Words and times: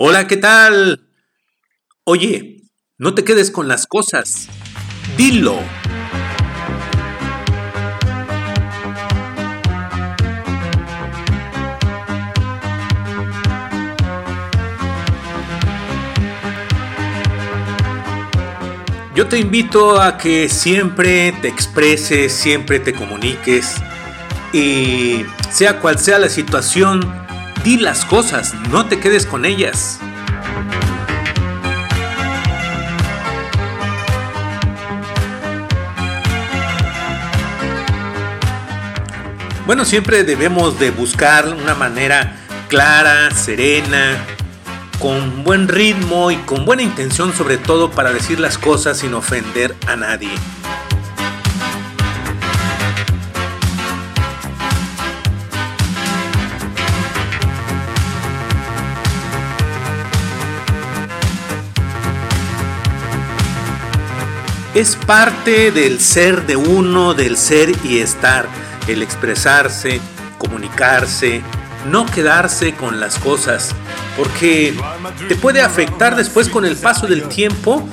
Hola, 0.00 0.28
¿qué 0.28 0.36
tal? 0.36 1.08
Oye, 2.04 2.62
no 2.98 3.14
te 3.14 3.24
quedes 3.24 3.50
con 3.50 3.66
las 3.66 3.84
cosas. 3.88 4.46
Dilo. 5.16 5.58
Yo 19.16 19.26
te 19.26 19.40
invito 19.40 20.00
a 20.00 20.16
que 20.16 20.48
siempre 20.48 21.32
te 21.42 21.48
expreses, 21.48 22.32
siempre 22.32 22.78
te 22.78 22.92
comuniques 22.92 23.74
y 24.52 25.26
sea 25.50 25.80
cual 25.80 25.98
sea 25.98 26.20
la 26.20 26.28
situación, 26.28 27.27
di 27.64 27.76
las 27.76 28.04
cosas, 28.04 28.54
no 28.70 28.86
te 28.86 28.98
quedes 29.00 29.26
con 29.26 29.44
ellas. 29.44 30.00
Bueno, 39.66 39.84
siempre 39.84 40.24
debemos 40.24 40.78
de 40.78 40.90
buscar 40.90 41.46
una 41.48 41.74
manera 41.74 42.36
clara, 42.68 43.30
serena, 43.32 44.16
con 44.98 45.44
buen 45.44 45.68
ritmo 45.68 46.30
y 46.30 46.36
con 46.36 46.64
buena 46.64 46.82
intención 46.82 47.34
sobre 47.34 47.58
todo 47.58 47.90
para 47.90 48.12
decir 48.12 48.40
las 48.40 48.56
cosas 48.56 48.98
sin 48.98 49.14
ofender 49.14 49.76
a 49.86 49.96
nadie. 49.96 50.30
Es 64.74 64.96
parte 64.96 65.70
del 65.70 65.98
ser 66.00 66.46
de 66.46 66.56
uno, 66.56 67.14
del 67.14 67.36
ser 67.36 67.72
y 67.84 67.98
estar, 67.98 68.46
el 68.86 69.02
expresarse, 69.02 70.00
comunicarse, 70.36 71.42
no 71.90 72.06
quedarse 72.06 72.74
con 72.74 73.00
las 73.00 73.18
cosas, 73.18 73.74
porque 74.16 74.74
te 75.26 75.36
puede 75.36 75.62
afectar 75.62 76.16
después 76.16 76.48
con 76.48 76.64
el 76.64 76.76
paso 76.76 77.06
del 77.06 77.28
tiempo. 77.28 77.88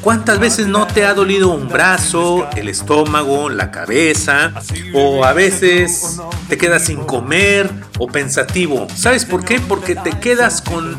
¿Cuántas 0.00 0.38
veces 0.38 0.66
no 0.66 0.86
te 0.86 1.04
ha 1.04 1.12
dolido 1.12 1.50
un 1.50 1.68
brazo, 1.68 2.48
el 2.56 2.68
estómago, 2.68 3.50
la 3.50 3.70
cabeza? 3.70 4.52
O 4.94 5.24
a 5.24 5.34
veces 5.34 6.18
te 6.48 6.56
quedas 6.56 6.86
sin 6.86 7.04
comer 7.04 7.70
o 7.98 8.06
pensativo. 8.06 8.86
¿Sabes 8.94 9.26
por 9.26 9.44
qué? 9.44 9.60
Porque 9.60 9.94
te 9.94 10.18
quedas 10.18 10.62
con 10.62 10.96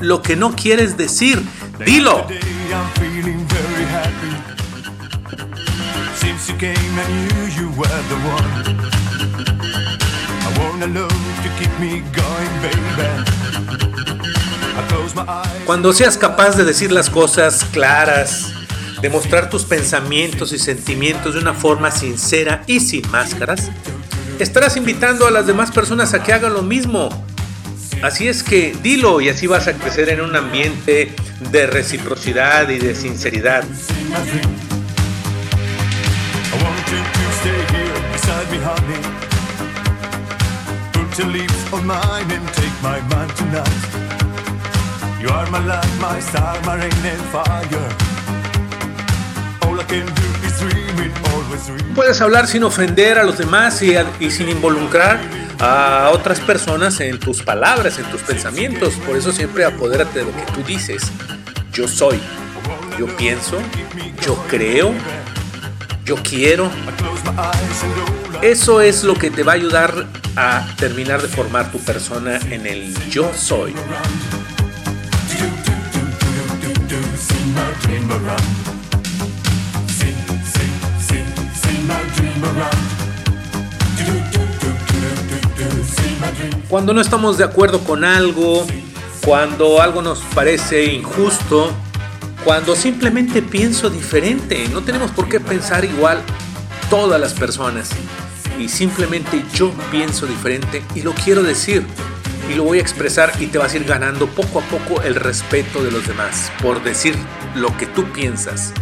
lo 0.00 0.22
que 0.22 0.34
no 0.34 0.56
quieres 0.56 0.96
decir. 0.96 1.40
Dilo. 1.84 2.26
Cuando 15.66 15.92
seas 15.92 16.16
capaz 16.18 16.56
de 16.56 16.64
decir 16.64 16.92
las 16.92 17.10
cosas 17.10 17.64
claras, 17.72 18.52
de 19.00 19.08
mostrar 19.08 19.48
tus 19.48 19.64
pensamientos 19.64 20.52
y 20.52 20.58
sentimientos 20.58 21.34
de 21.34 21.40
una 21.40 21.54
forma 21.54 21.90
sincera 21.90 22.62
y 22.66 22.80
sin 22.80 23.08
máscaras, 23.10 23.70
estarás 24.38 24.76
invitando 24.76 25.26
a 25.26 25.30
las 25.30 25.46
demás 25.46 25.70
personas 25.70 26.12
a 26.14 26.22
que 26.22 26.32
hagan 26.32 26.54
lo 26.54 26.62
mismo. 26.62 27.08
Así 28.02 28.28
es 28.28 28.42
que 28.42 28.76
dilo 28.82 29.20
y 29.20 29.28
así 29.28 29.46
vas 29.46 29.68
a 29.68 29.74
crecer 29.74 30.08
en 30.08 30.22
un 30.22 30.34
ambiente 30.34 31.14
de 31.50 31.66
reciprocidad 31.66 32.68
y 32.68 32.78
de 32.78 32.94
sinceridad. 32.94 33.64
Puedes 51.94 52.20
hablar 52.20 52.46
sin 52.46 52.64
ofender 52.64 53.18
a 53.18 53.24
los 53.24 53.36
demás 53.36 53.82
y, 53.82 53.94
y, 54.18 54.30
sin 54.30 54.48
involucrar 54.48 55.20
a 55.58 56.10
otras 56.12 56.40
personas 56.40 56.98
en 57.00 57.18
tus 57.18 57.42
palabras, 57.42 57.98
en 57.98 58.06
tus 58.06 58.22
pensamientos. 58.22 58.94
Por 59.06 59.16
eso 59.16 59.30
siempre 59.30 59.64
apodérate 59.64 60.20
de 60.20 60.24
lo 60.24 60.32
que 60.32 60.52
tú 60.52 60.62
dices. 60.66 61.02
Yo 61.72 61.86
soy, 61.86 62.18
yo 62.98 63.06
pienso, 63.16 63.58
yo 64.24 64.36
creo, 64.48 64.92
yo 66.10 66.16
quiero. 66.24 66.68
Eso 68.42 68.80
es 68.80 69.04
lo 69.04 69.14
que 69.14 69.30
te 69.30 69.44
va 69.44 69.52
a 69.52 69.54
ayudar 69.54 70.08
a 70.34 70.66
terminar 70.76 71.22
de 71.22 71.28
formar 71.28 71.70
tu 71.70 71.78
persona 71.78 72.40
en 72.50 72.66
el 72.66 72.92
yo 73.10 73.30
soy. 73.32 73.76
Cuando 86.68 86.92
no 86.92 87.00
estamos 87.00 87.38
de 87.38 87.44
acuerdo 87.44 87.84
con 87.84 88.04
algo, 88.04 88.66
cuando 89.24 89.80
algo 89.80 90.02
nos 90.02 90.18
parece 90.34 90.86
injusto, 90.86 91.72
cuando 92.44 92.74
simplemente 92.74 93.42
pienso 93.42 93.90
diferente, 93.90 94.66
no 94.72 94.82
tenemos 94.82 95.10
por 95.10 95.28
qué 95.28 95.40
pensar 95.40 95.84
igual 95.84 96.22
todas 96.88 97.20
las 97.20 97.34
personas. 97.34 97.90
Y 98.58 98.68
simplemente 98.68 99.44
yo 99.54 99.72
pienso 99.90 100.26
diferente 100.26 100.82
y 100.94 101.02
lo 101.02 101.12
quiero 101.14 101.42
decir 101.42 101.84
y 102.50 102.54
lo 102.54 102.64
voy 102.64 102.78
a 102.78 102.80
expresar 102.80 103.32
y 103.38 103.46
te 103.46 103.58
vas 103.58 103.72
a 103.72 103.76
ir 103.76 103.84
ganando 103.84 104.26
poco 104.26 104.60
a 104.60 104.62
poco 104.62 105.02
el 105.02 105.14
respeto 105.14 105.82
de 105.84 105.90
los 105.90 106.06
demás 106.06 106.50
por 106.62 106.82
decir 106.82 107.14
lo 107.54 107.76
que 107.76 107.86
tú 107.86 108.04
piensas. 108.12 108.72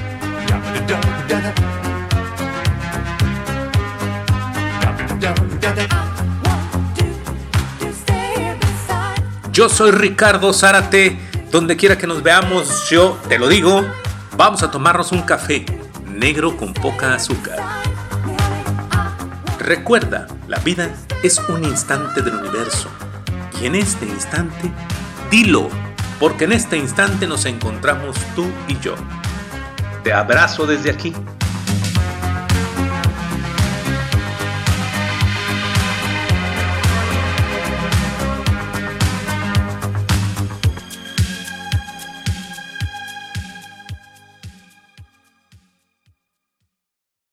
Yo 9.52 9.68
soy 9.68 9.90
Ricardo 9.90 10.52
Zárate, 10.52 11.18
donde 11.50 11.76
quiera 11.76 11.96
que 11.96 12.06
nos 12.06 12.22
veamos, 12.22 12.88
yo 12.90 13.18
te 13.28 13.38
lo 13.38 13.48
digo, 13.48 13.84
vamos 14.36 14.62
a 14.62 14.70
tomarnos 14.70 15.12
un 15.12 15.22
café 15.22 15.64
negro 16.06 16.56
con 16.56 16.74
poca 16.74 17.14
azúcar. 17.14 17.58
Recuerda, 19.58 20.26
la 20.46 20.58
vida 20.58 20.90
es 21.22 21.38
un 21.48 21.64
instante 21.64 22.22
del 22.22 22.34
universo 22.34 22.88
y 23.60 23.66
en 23.66 23.74
este 23.74 24.06
instante, 24.06 24.70
dilo, 25.30 25.68
porque 26.20 26.44
en 26.44 26.52
este 26.52 26.76
instante 26.76 27.26
nos 27.26 27.44
encontramos 27.44 28.16
tú 28.34 28.46
y 28.66 28.78
yo. 28.80 28.94
Te 30.04 30.12
abrazo 30.12 30.66
desde 30.66 30.90
aquí 30.90 31.14